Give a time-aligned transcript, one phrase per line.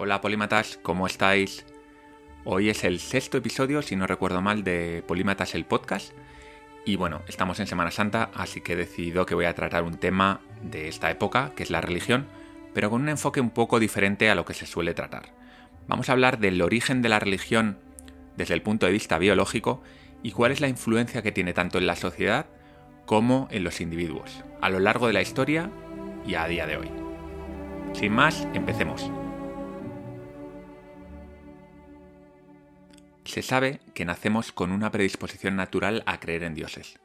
[0.00, 1.66] Hola polímatas, ¿cómo estáis?
[2.44, 6.12] Hoy es el sexto episodio, si no recuerdo mal, de Polímatas el podcast.
[6.84, 9.96] Y bueno, estamos en Semana Santa, así que he decidido que voy a tratar un
[9.96, 12.28] tema de esta época, que es la religión,
[12.74, 15.34] pero con un enfoque un poco diferente a lo que se suele tratar.
[15.88, 17.76] Vamos a hablar del origen de la religión
[18.36, 19.82] desde el punto de vista biológico
[20.22, 22.46] y cuál es la influencia que tiene tanto en la sociedad
[23.04, 25.72] como en los individuos, a lo largo de la historia
[26.24, 26.90] y a día de hoy.
[27.94, 29.10] Sin más, empecemos.
[33.28, 36.98] Se sabe que nacemos con una predisposición natural a creer en dioses.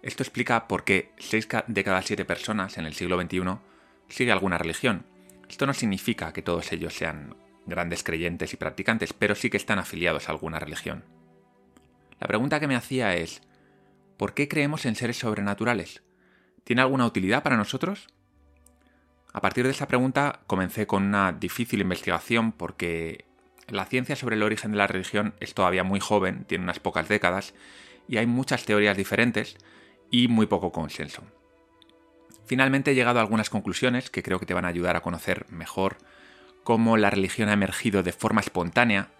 [0.00, 3.58] Esto explica por qué 6 de cada 7 personas en el siglo XXI
[4.08, 5.04] sigue alguna religión.
[5.50, 7.34] Esto no significa que todos ellos sean
[7.66, 11.04] grandes creyentes y practicantes, pero sí que están afiliados a alguna religión.
[12.20, 13.42] La pregunta que me hacía es,
[14.18, 16.04] ¿por qué creemos en seres sobrenaturales?
[16.62, 18.06] ¿Tiene alguna utilidad para nosotros?
[19.32, 23.31] A partir de esa pregunta comencé con una difícil investigación porque
[23.68, 27.08] la ciencia sobre el origen de la religión es todavía muy joven, tiene unas pocas
[27.08, 27.54] décadas,
[28.08, 29.56] y hay muchas teorías diferentes
[30.10, 31.22] y muy poco consenso.
[32.44, 35.46] Finalmente he llegado a algunas conclusiones que creo que te van a ayudar a conocer
[35.48, 35.96] mejor
[36.64, 39.10] cómo la religión ha emergido de forma espontánea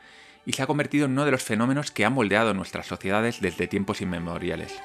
[0.45, 3.69] y se ha convertido en uno de los fenómenos que han moldeado nuestras sociedades desde
[3.69, 4.83] tiempos inmemoriales.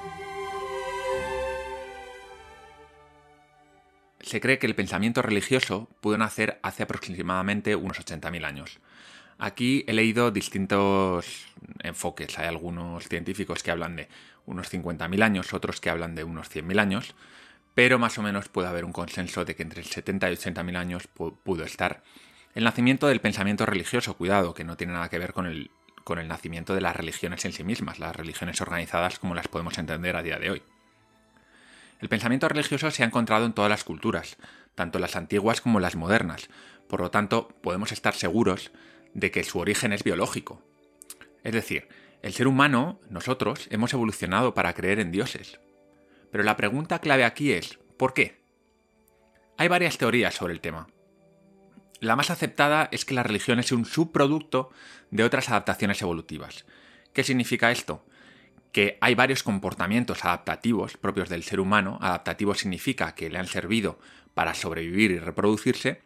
[4.20, 8.80] Se cree que el pensamiento religioso pudo nacer hace aproximadamente unos 80.000 años.
[9.38, 11.46] Aquí he leído distintos
[11.80, 12.38] enfoques.
[12.38, 14.08] Hay algunos científicos que hablan de
[14.46, 17.14] unos 50.000 años, otros que hablan de unos 100.000 años,
[17.74, 20.76] pero más o menos puede haber un consenso de que entre el 70 y 80.000
[20.76, 22.02] años pudo estar
[22.54, 24.16] el nacimiento del pensamiento religioso.
[24.16, 25.70] Cuidado, que no tiene nada que ver con el,
[26.02, 29.78] con el nacimiento de las religiones en sí mismas, las religiones organizadas como las podemos
[29.78, 30.62] entender a día de hoy.
[32.00, 34.36] El pensamiento religioso se ha encontrado en todas las culturas,
[34.74, 36.48] tanto las antiguas como las modernas,
[36.88, 38.72] por lo tanto podemos estar seguros
[39.14, 40.62] de que su origen es biológico.
[41.44, 41.88] Es decir,
[42.22, 45.60] el ser humano, nosotros, hemos evolucionado para creer en dioses.
[46.30, 48.38] Pero la pregunta clave aquí es, ¿por qué?
[49.56, 50.88] Hay varias teorías sobre el tema.
[52.00, 54.70] La más aceptada es que la religión es un subproducto
[55.10, 56.64] de otras adaptaciones evolutivas.
[57.12, 58.04] ¿Qué significa esto?
[58.72, 63.98] que hay varios comportamientos adaptativos propios del ser humano, adaptativo significa que le han servido
[64.34, 66.02] para sobrevivir y reproducirse,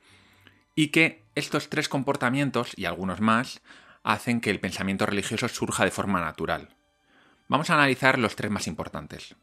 [0.74, 3.60] y que estos tres comportamientos y algunos más
[4.02, 6.70] hacen que el pensamiento religioso surja de forma natural.
[7.48, 9.36] Vamos a analizar los tres más importantes.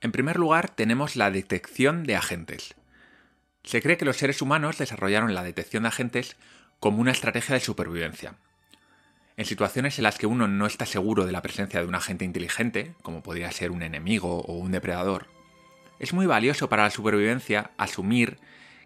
[0.00, 2.74] En primer lugar, tenemos la detección de agentes.
[3.64, 6.36] Se cree que los seres humanos desarrollaron la detección de agentes
[6.78, 8.36] como una estrategia de supervivencia.
[9.36, 12.24] En situaciones en las que uno no está seguro de la presencia de un agente
[12.24, 15.26] inteligente, como podría ser un enemigo o un depredador,
[15.98, 18.38] es muy valioso para la supervivencia asumir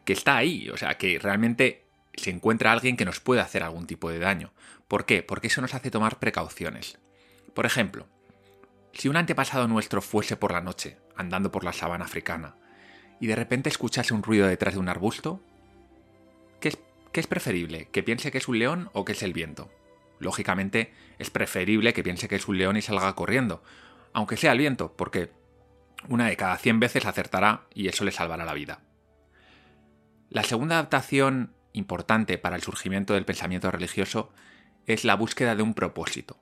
[0.05, 1.85] que está ahí, o sea, que realmente
[2.15, 4.53] se encuentra alguien que nos puede hacer algún tipo de daño.
[4.89, 5.23] ¿Por qué?
[5.23, 6.99] Porque eso nos hace tomar precauciones.
[7.55, 8.07] Por ejemplo,
[8.93, 12.57] si un antepasado nuestro fuese por la noche, andando por la sabana africana,
[13.21, 15.41] y de repente escuchase un ruido detrás de un arbusto,
[16.61, 16.79] ¿qué es,
[17.13, 17.89] qué es preferible?
[17.91, 19.71] ¿Que piense que es un león o que es el viento?
[20.19, 23.63] Lógicamente, es preferible que piense que es un león y salga corriendo,
[24.13, 25.31] aunque sea el viento, porque
[26.09, 28.81] una de cada 100 veces acertará y eso le salvará la vida.
[30.31, 34.33] La segunda adaptación importante para el surgimiento del pensamiento religioso
[34.87, 36.39] es la búsqueda de un propósito.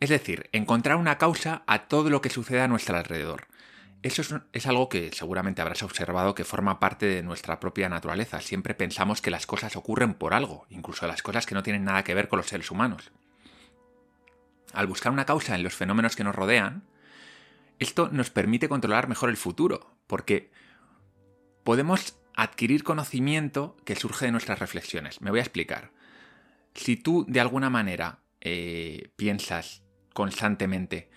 [0.00, 3.46] Es decir, encontrar una causa a todo lo que sucede a nuestro alrededor,
[4.02, 8.40] eso es, algo que seguramente habrás observado que forma parte de nuestra propia naturaleza.
[8.40, 12.02] Siempre pensamos que las cosas ocurren por algo, incluso las cosas que no tienen nada
[12.02, 13.12] que ver con los seres humanos.
[14.72, 16.82] Al buscar una causa en los fenómenos que nos rodean,
[17.78, 20.50] esto nos permite controlar mejor el futuro, porque
[21.64, 25.20] podemos adquirir conocimiento que surge de nuestras reflexiones.
[25.20, 25.92] Me voy a explicar.
[26.74, 29.82] Si tú de alguna manera eh, piensas
[30.14, 31.10] constantemente,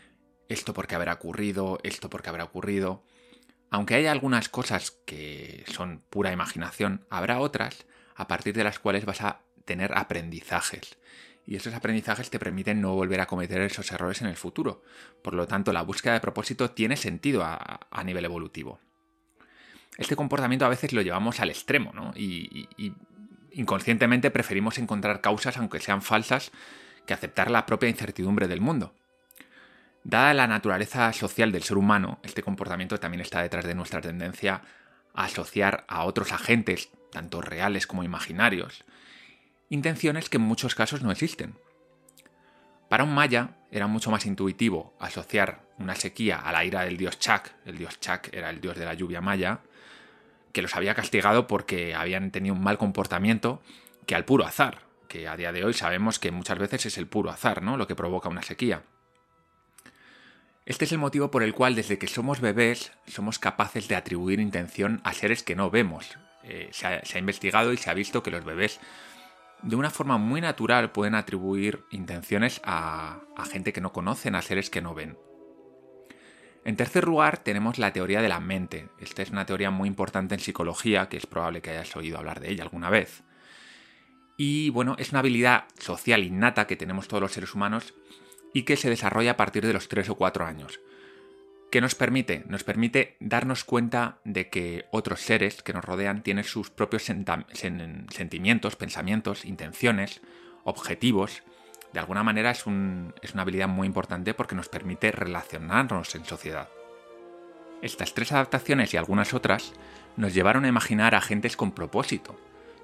[0.49, 3.03] esto porque habrá ocurrido, esto porque habrá ocurrido.
[3.71, 9.05] Aunque hay algunas cosas que son pura imaginación, habrá otras a partir de las cuales
[9.05, 10.97] vas a tener aprendizajes.
[11.47, 14.81] Y esos aprendizajes te permiten no volver a cometer esos errores en el futuro.
[15.21, 18.79] Por lo tanto, la búsqueda de propósito tiene sentido a, nivel evolutivo.
[19.97, 22.11] Este comportamiento a veces lo llevamos al extremo, ¿no?
[22.15, 22.67] y
[23.51, 26.51] inconscientemente preferimos encontrar causas, aunque sean falsas,
[27.05, 28.93] que aceptar la propia incertidumbre del mundo.
[30.03, 34.61] Dada la naturaleza social del ser humano, este comportamiento también está detrás de nuestra tendencia
[35.13, 38.83] a asociar a otros agentes, tanto reales como imaginarios,
[39.69, 41.55] intenciones que en muchos casos no existen.
[42.89, 47.17] Para un maya era mucho más intuitivo asociar una sequía a la ira del dios
[47.17, 49.61] Chak, el dios Chak era el dios de la lluvia maya,
[50.55, 53.61] que los había castigado porque habían tenido un mal comportamiento
[54.05, 57.07] que al puro azar, que a día de hoy sabemos que muchas veces es el
[57.07, 57.75] puro azar, ¿no?
[57.75, 58.83] Lo que provoca una sequía.
[60.65, 64.39] Este es el motivo por el cual desde que somos bebés somos capaces de atribuir
[64.39, 66.17] intención a seres que no vemos.
[66.43, 68.79] Eh, se, ha, investigado y se ha visto que los bebés
[69.61, 74.41] de una forma muy natural pueden atribuir intenciones a, a gente que no conocen, a
[74.41, 75.17] seres que no ven.
[76.65, 78.89] En tercer lugar, tenemos la teoría de la mente.
[78.99, 82.39] Esta es una teoría muy importante en psicología, que es probable que hayas oído hablar
[82.39, 83.21] de ella alguna vez.
[84.35, 87.93] Y bueno, es una habilidad social innata que tenemos todos los seres humanos
[88.51, 90.79] y que se desarrolla a partir de los 3 o 4 años.
[91.71, 92.43] ¿Qué nos permite?
[92.47, 98.75] Nos permite darnos cuenta de que otros seres que nos rodean tienen sus propios sentimientos,
[98.75, 100.21] pensamientos, intenciones,
[100.63, 101.43] objetivos,
[101.95, 106.67] de alguna manera es, una habilidad muy importante porque nos permite relacionarnos en sociedad.
[107.81, 109.71] Estas tres adaptaciones y algunas otras
[110.17, 112.37] nos llevaron a imaginar agentes con propósito,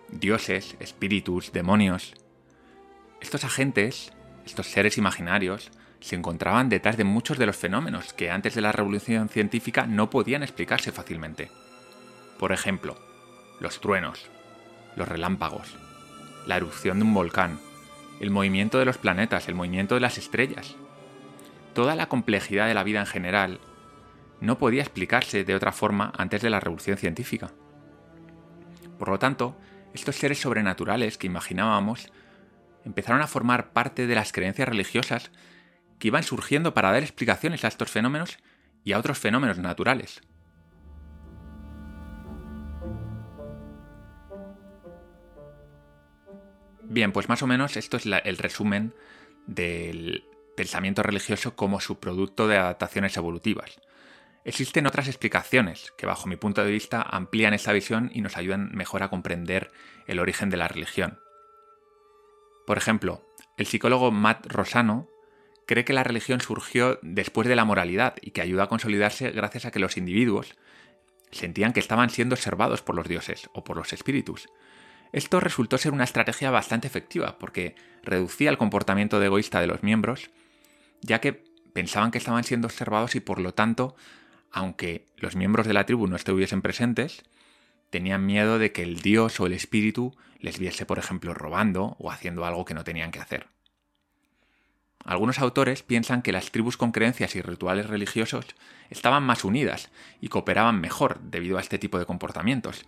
[0.08, 2.14] dioses, espíritus, demonios.
[3.20, 4.14] Estos agentes,
[4.46, 8.72] estos seres imaginarios, se encontraban detrás de muchos de los fenómenos que antes de la
[8.72, 11.52] revolución científica no podían explicarse fácilmente.
[12.40, 12.96] Por ejemplo,
[13.60, 14.30] los truenos,
[14.96, 15.76] los relámpagos,
[16.48, 17.60] la erupción de un volcán,
[18.22, 20.76] el movimiento de los planetas, el movimiento de las estrellas.
[21.74, 23.60] Toda la complejidad de la vida en general
[24.40, 27.50] no podía explicarse de otra forma antes de la revolución científica.
[29.00, 29.58] Por lo tanto,
[29.96, 32.12] estos seres sobrenaturales que imaginábamos
[32.86, 35.32] empezaron a formar parte de las creencias religiosas
[35.98, 38.38] que iban surgiendo para dar explicaciones a estos fenómenos
[38.84, 40.22] y a otros fenómenos naturales.
[46.92, 48.94] Bien, pues más o menos esto es el resumen
[49.48, 50.26] del
[50.58, 53.80] pensamiento religioso como subproducto de adaptaciones evolutivas.
[54.44, 58.72] Existen otras explicaciones que bajo mi punto de vista amplían esta visión y nos ayudan
[58.74, 59.72] mejor a comprender
[60.06, 61.18] el origen de la religión.
[62.68, 65.08] Por ejemplo, el psicólogo Matt Rosano
[65.68, 69.64] cree que la religión surgió después de la moralidad y que ayuda a consolidarse gracias
[69.64, 70.58] a que los individuos
[71.32, 74.50] sentían que estaban siendo observados por los dioses o por los espíritus,
[75.12, 80.32] esto resultó ser una estrategia bastante efectiva porque reducía el comportamiento egoísta de los miembros,
[81.02, 81.44] ya que
[81.74, 83.96] pensaban que estaban siendo observados y por lo tanto,
[84.52, 87.24] aunque los miembros de la tribu no estuviesen presentes,
[87.90, 92.12] tenían miedo de que el dios o el espíritu les viese, por ejemplo, robando o
[92.12, 93.48] haciendo algo que no tenían que hacer.
[95.04, 98.46] Algunos autores piensan que las tribus con creencias y rituales religiosos
[98.90, 102.86] estaban más unidas y cooperaban mejor debido a este tipo de comportamientos,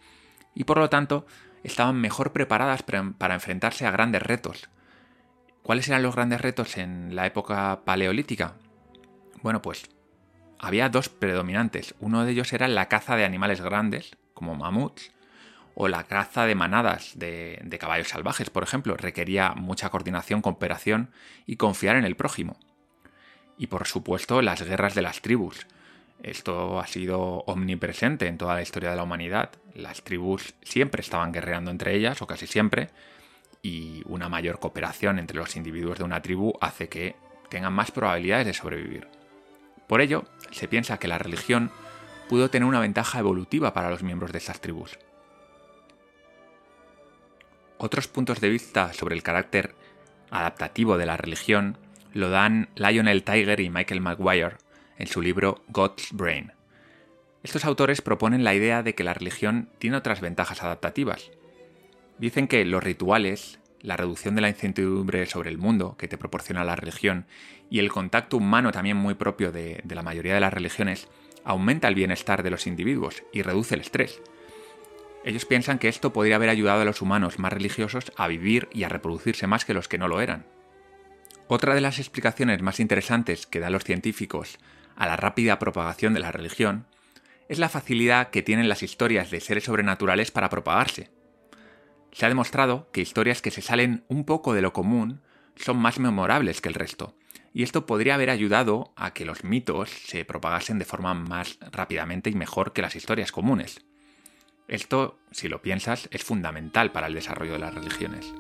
[0.53, 1.25] y por lo tanto
[1.63, 4.69] estaban mejor preparadas para enfrentarse a grandes retos.
[5.63, 8.55] ¿Cuáles eran los grandes retos en la época paleolítica?
[9.41, 9.89] Bueno, pues
[10.59, 11.95] había dos predominantes.
[11.99, 15.11] Uno de ellos era la caza de animales grandes, como mamuts,
[15.75, 18.95] o la caza de manadas de, de, caballos salvajes, por ejemplo.
[18.97, 21.11] Requería mucha coordinación, cooperación
[21.45, 22.59] y confiar en el prójimo.
[23.57, 25.65] Y por supuesto las guerras de las tribus.
[26.23, 29.51] Esto ha sido omnipresente en toda la historia de la humanidad.
[29.75, 32.89] Las tribus siempre estaban guerreando entre ellas, o casi siempre,
[33.61, 37.17] y una mayor cooperación entre los individuos de una tribu hace que
[37.49, 39.07] tengan más probabilidades de sobrevivir.
[39.87, 41.71] Por ello, se piensa que la religión
[42.29, 44.97] pudo tener una ventaja evolutiva para los miembros de estas tribus.
[47.77, 49.75] Otros puntos de vista sobre el carácter
[50.31, 51.77] adaptativo de la religión
[52.13, 54.62] lo dan Lionel Tiger y Michael Maguire
[54.97, 56.51] en su libro God's Brain.
[57.43, 61.31] Estos autores proponen la idea de que la religión tiene otras ventajas adaptativas.
[62.17, 66.63] Dicen que los rituales, la reducción de la incertidumbre sobre el mundo que te proporciona
[66.63, 67.25] la religión
[67.69, 71.09] y el contacto humano también muy propio de, de la mayoría de las religiones
[71.43, 74.21] aumenta el bienestar de los individuos y reduce el estrés.
[75.25, 78.83] Ellos piensan que esto podría haber ayudado a los humanos más religiosos a vivir y
[78.83, 80.45] a reproducirse más que los que no lo eran.
[81.47, 84.59] Otra de las explicaciones más interesantes que dan los científicos
[84.95, 86.85] a la rápida propagación de la religión
[87.49, 91.11] es la facilidad que tienen las historias de seres sobrenaturales para propagarse.
[92.11, 95.21] Se ha demostrado que historias que se salen un poco de lo común
[95.55, 97.15] son más memorables que el resto,
[97.53, 102.29] y esto podría haber ayudado a que los mitos se propagasen de forma más rápidamente
[102.29, 103.85] y mejor que las historias comunes.
[104.67, 108.33] Esto, si lo piensas, es fundamental para el desarrollo de las religiones.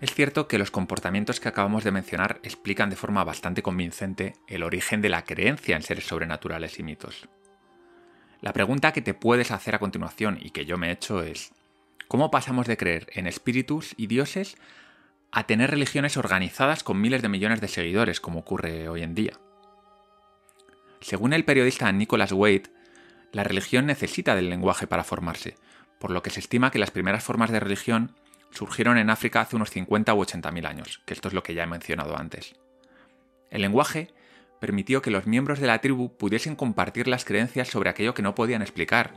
[0.00, 4.62] Es cierto que los comportamientos que acabamos de mencionar explican de forma bastante convincente el
[4.62, 7.28] origen de la creencia en seres sobrenaturales y mitos.
[8.40, 11.52] La pregunta que te puedes hacer a continuación y que yo me he hecho es,
[12.08, 14.56] ¿cómo pasamos de creer en espíritus y dioses
[15.32, 19.34] a tener religiones organizadas con miles de millones de seguidores como ocurre hoy en día?
[21.02, 22.64] Según el periodista Nicholas Wade,
[23.32, 25.56] La religión necesita del lenguaje para formarse,
[26.00, 28.16] por lo que se estima que las primeras formas de religión
[28.50, 31.54] surgieron en África hace unos 50 u 80 mil años, que esto es lo que
[31.54, 32.54] ya he mencionado antes.
[33.50, 34.12] El lenguaje
[34.60, 38.34] permitió que los miembros de la tribu pudiesen compartir las creencias sobre aquello que no
[38.34, 39.12] podían explicar.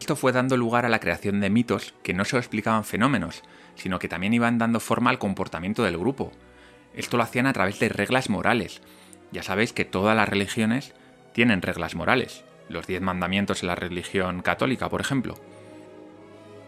[0.00, 3.42] Esto fue dando lugar a la creación de mitos que no solo explicaban fenómenos,
[3.74, 6.32] sino que también iban dando forma al comportamiento del grupo.
[6.94, 8.80] Esto lo hacían a través de reglas morales.
[9.30, 10.94] Ya sabéis que todas las religiones
[11.32, 12.44] tienen reglas morales.
[12.68, 15.38] Los diez mandamientos en la religión católica, por ejemplo.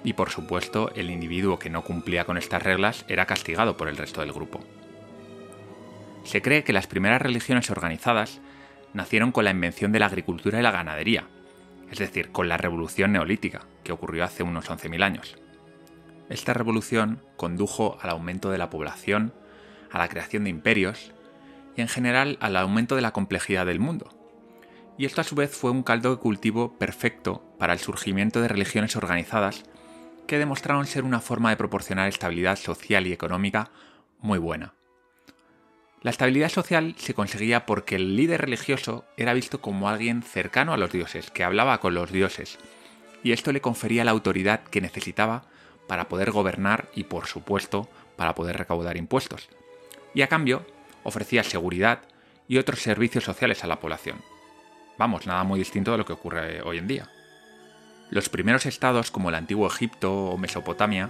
[0.04, 3.97] Y por supuesto, el individuo que no cumplía con estas reglas era castigado por el
[3.97, 4.61] resto del grupo.
[6.25, 8.40] Se cree que las primeras religiones organizadas
[8.94, 11.28] nacieron con la invención de la agricultura y la ganadería,
[11.90, 15.37] es decir, con la revolución neolítica, que ocurrió hace unos 11.000 años.
[16.28, 19.35] Esta revolución condujo al aumento de la población,
[19.90, 21.12] a la creación de imperios
[21.76, 24.18] y en general al aumento de la complejidad del mundo.
[24.97, 28.49] Y esto a su vez fue un caldo de cultivo perfecto para el surgimiento de
[28.49, 29.64] religiones organizadas
[30.26, 33.71] que demostraron ser una forma de proporcionar estabilidad social y económica
[34.21, 34.75] muy buena.
[36.02, 40.76] La estabilidad social se conseguía porque el líder religioso era visto como alguien cercano a
[40.76, 42.59] los dioses, que hablaba con los dioses,
[43.23, 45.45] y esto le confería la autoridad que necesitaba
[45.87, 49.49] para poder gobernar y, por supuesto, para poder recaudar impuestos.
[50.14, 50.67] Y a cambio,
[51.05, 52.00] ofrecía seguridad
[52.49, 54.19] y otros servicios sociales a la población.
[54.99, 57.09] Vamos, nada muy distinto de lo que ocurre hoy en día.
[58.12, 61.09] Los primeros estados, como el antiguo Egipto o Mesopotamia,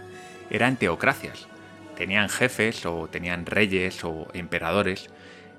[0.51, 1.49] eran teocracias,
[1.97, 5.11] tenían jefes o tenían reyes o emperadores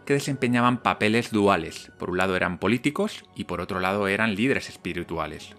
[0.05, 1.91] que desempeñaban papeles duales.
[1.99, 5.49] Por un lado eran políticos y por otro lado eran líderes espirituales.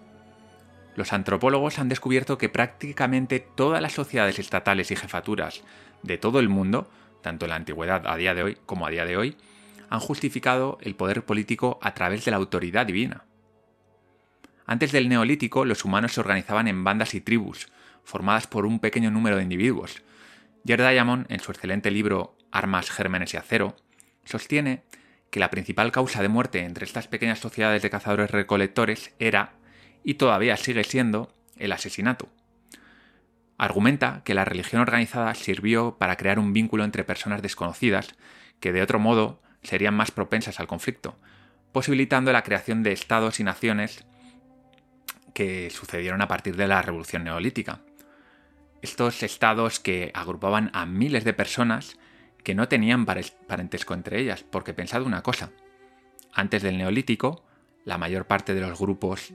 [0.96, 5.64] Los antropólogos han descubierto que prácticamente todas las sociedades estatales y jefaturas
[6.02, 6.88] de todo el mundo,
[7.20, 9.36] tanto en la antigüedad a día de hoy como a día de hoy,
[9.90, 13.24] han justificado el poder político a través de la autoridad divina.
[14.66, 17.68] Antes del neolítico, los humanos se organizaban en bandas y tribus,
[18.02, 20.02] formadas por un pequeño número de individuos,
[20.66, 23.76] Jared Diamond, en su excelente libro Armas, Gérmenes y Acero,
[24.24, 24.82] sostiene
[25.30, 29.52] que la principal causa de muerte entre estas pequeñas sociedades de cazadores-recolectores era,
[30.04, 32.28] y todavía sigue siendo, el asesinato.
[33.58, 38.14] Argumenta que la religión organizada sirvió para crear un vínculo entre personas desconocidas
[38.58, 41.18] que de otro modo serían más propensas al conflicto,
[41.72, 44.06] posibilitando la creación de estados y naciones
[45.34, 47.80] que sucedieron a partir de la revolución neolítica
[48.84, 51.98] estos estados que agrupaban a miles de personas
[52.42, 55.52] que no tenían parentesco entre ellas, porque pensad una cosa,
[56.34, 57.42] antes del neolítico,
[57.84, 59.32] la mayor parte de los grupos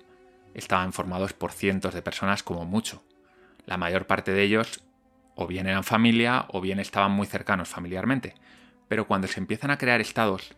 [0.54, 3.04] estaban formados por cientos de personas como mucho.
[3.66, 4.84] La mayor parte de ellos
[5.34, 8.36] o bien eran familia o bien estaban muy cercanos familiarmente.
[8.88, 10.54] Pero cuando se empiezan a crear estados,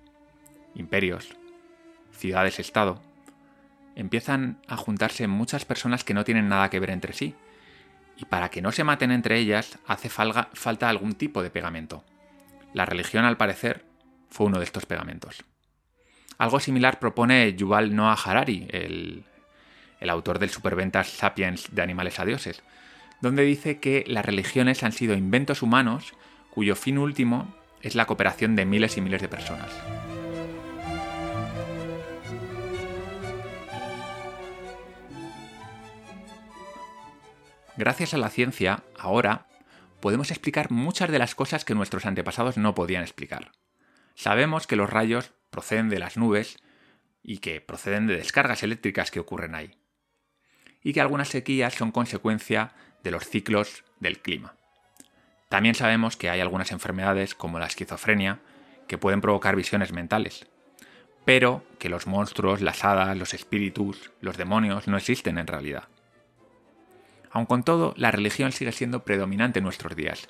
[0.75, 1.29] imperios,
[2.11, 3.01] ciudades-estado,
[3.95, 7.35] empiezan a juntarse muchas personas que no tienen nada que ver entre sí
[8.17, 12.03] y para que no se maten entre ellas hace falta algún tipo de pegamento.
[12.73, 13.83] La religión, al parecer,
[14.29, 15.43] fue uno de estos pegamentos.
[16.37, 19.25] Algo similar propone Yuval Noah Harari, el,
[19.99, 22.63] el autor del superventas Sapiens de Animales a Dioses,
[23.21, 26.13] donde dice que las religiones han sido inventos humanos
[26.49, 29.69] cuyo fin último es la cooperación de miles y miles de personas.
[37.81, 39.47] Gracias a la ciencia, ahora,
[40.01, 43.53] podemos explicar muchas de las cosas que nuestros antepasados no podían explicar.
[44.13, 46.59] Sabemos que los rayos proceden de las nubes
[47.23, 49.79] y que proceden de descargas eléctricas que ocurren ahí.
[50.83, 54.53] Y que algunas sequías son consecuencia de los ciclos del clima.
[55.49, 58.41] También sabemos que hay algunas enfermedades como la esquizofrenia
[58.87, 60.45] que pueden provocar visiones mentales,
[61.25, 65.87] pero que los monstruos, las hadas, los espíritus, los demonios no existen en realidad.
[67.31, 70.27] Aun con todo, la religión sigue siendo predominante en nuestros días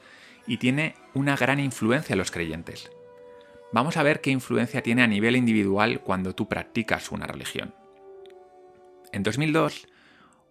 [0.47, 2.91] y tiene una gran influencia en los creyentes.
[3.73, 7.73] Vamos a ver qué influencia tiene a nivel individual cuando tú practicas una religión.
[9.13, 9.87] En 2002,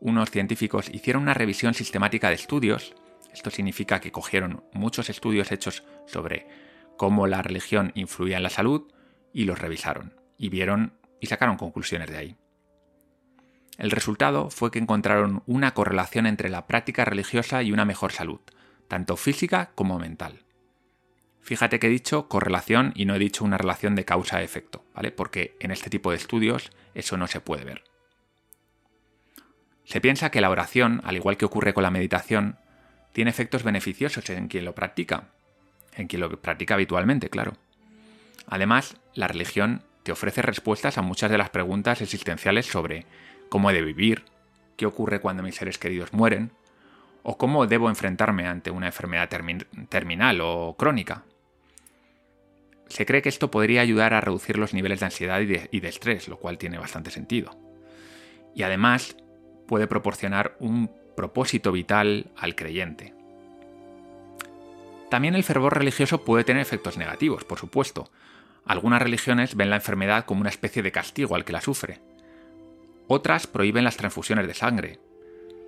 [0.01, 2.95] unos científicos hicieron una revisión sistemática de estudios.
[3.33, 6.49] Esto significa que cogieron muchos estudios hechos sobre
[6.97, 8.91] cómo la religión influía en la salud
[9.33, 12.37] y los revisaron y vieron y sacaron conclusiones de ahí.
[13.81, 18.41] El resultado fue que encontraron una correlación entre la práctica religiosa y una mejor salud,
[18.89, 20.43] tanto física como mental.
[21.41, 25.13] Fíjate que he dicho correlación y no he dicho una relación de causa-efecto, ¿vale?
[25.13, 27.83] Porque en este tipo de estudios eso no se puede ver.
[29.87, 32.59] Se piensa que la oración, al igual que ocurre con la meditación,
[33.13, 35.29] tiene efectos beneficiosos en quien lo practica,
[35.97, 37.55] en quien lo practica habitualmente, claro.
[38.47, 43.07] Además, la religión te ofrece respuestas a muchas de las preguntas existenciales sobre
[43.51, 44.25] cómo he de vivir,
[44.79, 46.53] qué ocurre cuando mis seres queridos mueren,
[47.23, 49.29] o cómo debo enfrentarme ante una enfermedad
[49.89, 51.25] terminal o crónica.
[52.87, 55.47] Se cree que esto podría ayudar a reducir los niveles de ansiedad y
[55.81, 57.57] de, estrés, lo cual tiene bastante sentido.
[58.55, 59.17] Y además
[59.69, 63.15] puede proporcionar un propósito vital al creyente.
[65.09, 68.11] También el fervor religioso puede tener efectos negativos, por supuesto.
[68.65, 72.01] Algunas religiones ven la enfermedad como una especie de castigo al que la sufre.
[73.13, 75.01] Otras prohíben las transfusiones de sangre,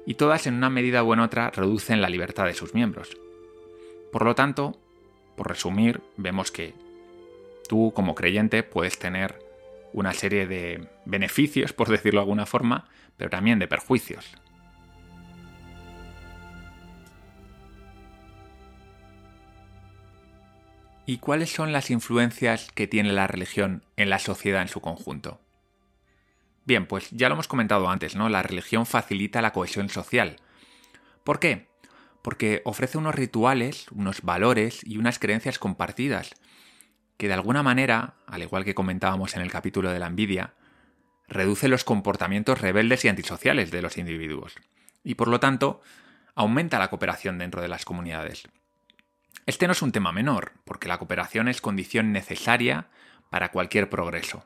[0.06, 3.16] y todas en una medida u en otra reducen la libertad de sus miembros.
[4.12, 4.78] Por lo tanto,
[5.36, 6.72] por resumir, vemos que
[7.68, 9.40] tú como creyente puedes tener
[9.92, 14.24] una serie de beneficios, por decirlo de alguna forma, pero también de perjuicios.
[21.06, 25.40] ¿Y cuáles son las influencias que tiene la religión en la sociedad en su conjunto?
[26.64, 28.28] Bien, pues ya lo hemos comentado antes, ¿no?
[28.28, 30.36] La religión facilita la cohesión social.
[31.24, 31.68] ¿Por qué?
[32.22, 36.34] Porque ofrece unos rituales, unos valores y unas creencias compartidas,
[37.16, 40.54] que de alguna manera, al igual que comentábamos en el capítulo de la envidia,
[41.28, 44.54] reduce los comportamientos rebeldes y antisociales de los individuos,
[45.02, 45.80] y por lo tanto,
[46.34, 48.44] aumenta la cooperación dentro de las comunidades.
[49.46, 52.88] Este no es un tema menor, porque la cooperación es condición necesaria
[53.30, 54.44] para cualquier progreso.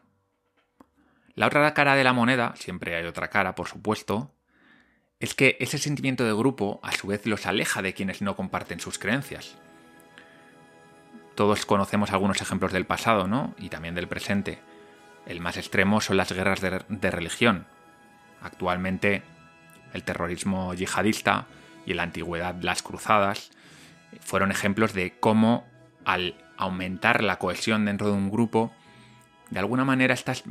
[1.36, 4.32] La otra cara de la moneda, siempre hay otra cara, por supuesto,
[5.20, 8.80] es que ese sentimiento de grupo a su vez los aleja de quienes no comparten
[8.80, 9.58] sus creencias.
[11.34, 13.54] Todos conocemos algunos ejemplos del pasado, ¿no?
[13.58, 14.58] Y también del presente.
[15.26, 17.66] El más extremo son las guerras de, religión.
[18.40, 19.22] Actualmente,
[19.92, 21.44] el terrorismo yihadista
[21.84, 23.50] y en la antigüedad las cruzadas
[24.20, 25.66] fueron ejemplos de cómo
[26.06, 28.72] al aumentar la cohesión dentro de un grupo,
[29.50, 30.44] de alguna manera estás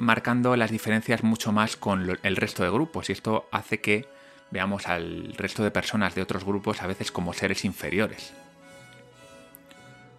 [0.00, 4.08] marcando las diferencias mucho más con el resto de grupos y esto hace que
[4.50, 8.32] veamos al resto de personas de otros grupos a veces como seres inferiores.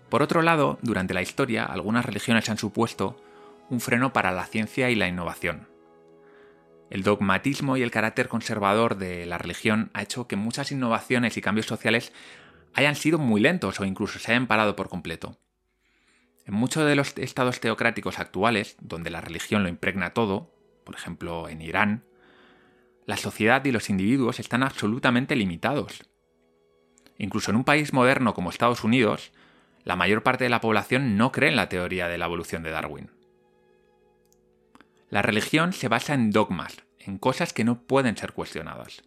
[0.10, 3.22] Por otro lado, durante la historia, algunas religiones han supuesto
[3.70, 5.68] un freno para la ciencia y la innovación.
[6.92, 11.42] El dogmatismo y el carácter conservador de la religión ha hecho que muchas innovaciones y
[11.42, 12.14] cambios sociales
[12.74, 15.38] hayan sido muy lentos o incluso se hayan parado por completo.
[16.46, 21.48] En muchos de los estados teocráticos actuales, donde la religión lo impregna todo, por ejemplo
[21.50, 22.04] en Irán,
[23.06, 26.04] la sociedad y los individuos están absolutamente limitados.
[27.18, 29.32] Incluso en un país moderno como Estados Unidos,
[29.84, 32.72] la mayor parte de la población no cree en la teoría de la evolución de
[32.72, 33.12] Darwin.
[35.10, 39.04] La religión se basa en dogmas, en cosas que no pueden ser cuestionadas.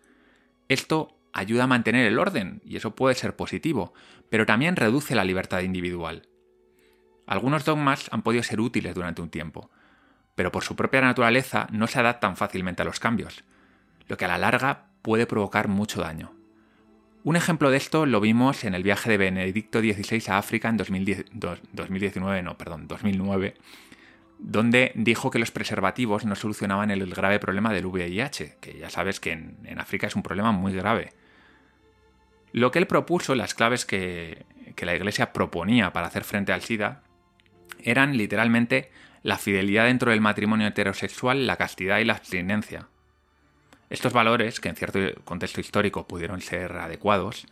[0.69, 3.95] Esto ayuda a mantener el orden, y eso puede ser positivo,
[4.29, 6.29] pero también reduce la libertad individual.
[7.27, 9.71] Algunos dogmas han podido ser útiles durante un tiempo,
[10.35, 13.45] pero por su propia naturaleza no se adaptan fácilmente a los cambios,
[14.09, 16.33] lo que a la larga puede provocar mucho daño.
[17.23, 20.77] Un ejemplo de esto lo vimos en el viaje de Benedicto XVI a África en
[20.77, 23.55] 2019, no, perdón, 2009,
[24.39, 29.21] donde dijo que los preservativos no solucionaban el grave problema del VIH, que ya sabes
[29.21, 31.13] que en África es un problema muy grave.
[32.55, 37.03] Lo que él propuso, las claves que, la Iglesia proponía para hacer frente al SIDA,
[37.83, 38.91] eran literalmente
[39.23, 42.89] la fidelidad dentro del matrimonio heterosexual, la castidad y la abstinencia.
[43.91, 47.47] Estos valores, que en cierto contexto histórico pudieron ser adecuados,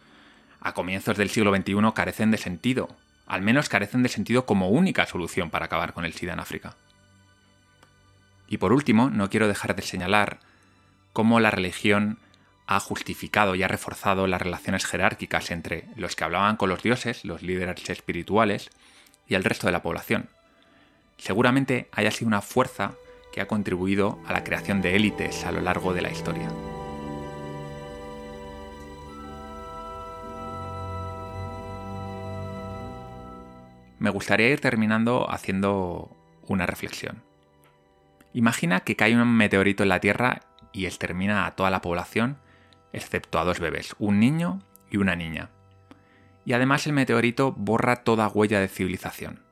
[0.60, 2.88] a comienzos del siglo XXI carecen de sentido,
[3.26, 6.76] al menos carecen de sentido como única solución para acabar con el SIDA en África.
[8.48, 10.40] Y por último, no quiero dejar de señalar
[11.12, 12.18] cómo la religión
[12.66, 17.24] ha justificado y ha reforzado las relaciones jerárquicas entre los que hablaban con los dioses,
[17.24, 18.70] los líderes espirituales,
[19.32, 20.28] y el resto de la población.
[21.16, 22.92] Seguramente haya sido una fuerza
[23.32, 26.50] que ha contribuido a la creación de élites a lo largo de la historia.
[33.98, 36.14] Me gustaría ir terminando haciendo
[36.46, 37.22] una reflexión.
[38.34, 40.42] Imagina que cae un meteorito en la Tierra
[40.72, 42.36] y extermina a toda la población
[42.92, 44.58] excepto a dos bebés, un niño
[44.90, 45.48] y una niña.
[46.44, 49.42] Y además el meteorito borra toda huella de civilización.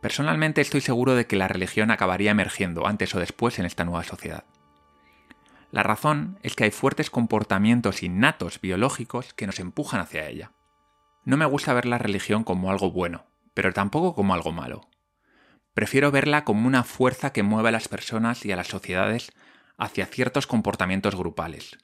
[0.00, 4.04] Personalmente estoy seguro de que la religión acabaría emergiendo antes o después en esta nueva
[4.04, 4.44] sociedad.
[5.72, 10.52] La razón es que hay fuertes comportamientos innatos biológicos que nos empujan hacia ella.
[11.24, 14.88] No me gusta ver la religión como algo bueno, pero tampoco como algo malo.
[15.74, 19.32] Prefiero verla como una fuerza que mueve a las personas y a las sociedades
[19.76, 21.76] hacia ciertos comportamientos grupales.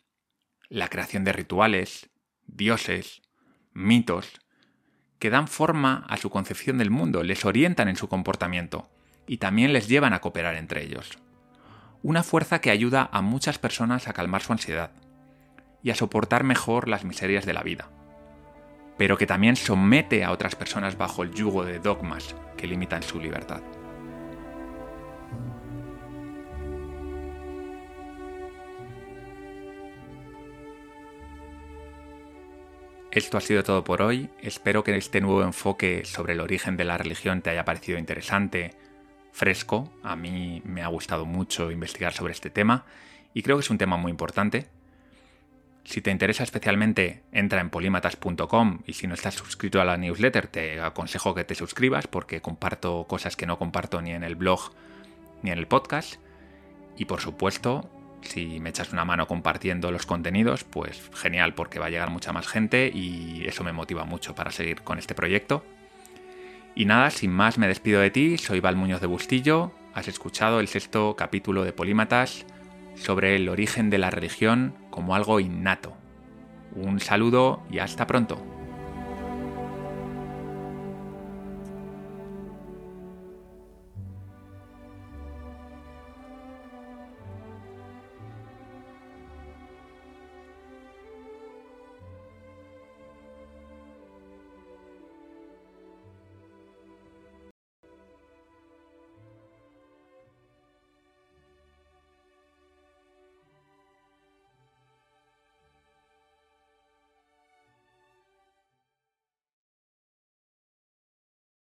[0.69, 2.09] La creación de rituales,
[2.47, 3.23] dioses,
[3.73, 4.41] mitos,
[5.19, 8.91] que dan forma a su concepción del mundo, les orientan en su comportamiento
[9.27, 11.19] y también les llevan a cooperar entre ellos.
[12.03, 14.91] una fuerza que ayuda a muchas personas a calmar su ansiedad
[15.85, 17.91] y a soportar mejor las miserias de la vida,
[18.99, 23.21] pero que también somete a otras personas bajo el yugo de dogmas que limitan su
[23.21, 23.63] libertad.
[33.13, 34.31] Esto ha sido todo por hoy.
[34.41, 38.75] Espero que este nuevo enfoque sobre el origen de la religión te haya parecido interesante,
[39.33, 39.93] fresco.
[40.03, 42.87] A mí me ha gustado mucho investigar sobre este tema
[43.35, 44.69] y creo que es un tema muy importante.
[45.85, 50.47] Si te interesa especialmente, entra en polímatas.com y si no estás suscrito a la newsletter,
[50.47, 54.73] te aconsejo que te suscribas porque comparto cosas que no comparto ni en el blog
[55.43, 56.15] ni en el podcast.
[56.97, 57.91] Y por supuesto,
[58.23, 62.33] si me echas una mano compartiendo los contenidos, pues genial, porque va a llegar mucha
[62.33, 65.65] más gente y eso me motiva mucho para seguir con este proyecto.
[66.75, 70.61] Y nada, sin más me despido de ti, soy Val Muñoz de Bustillo, has escuchado
[70.61, 72.47] el sexto capítulo de Polímatas
[72.95, 75.95] sobre el origen de la religión como algo innato.
[76.75, 78.62] Un saludo y hasta pronto.